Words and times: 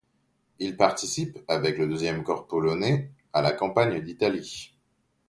Il 0.57 0.75
participe 0.77 1.37
avec 1.47 1.77
le 1.77 1.87
Deuxième 1.87 2.23
corps 2.23 2.47
polonais 2.47 3.11
à 3.33 3.43
la 3.43 3.51
Campagne 3.51 4.01
d'Italie. 4.01 4.73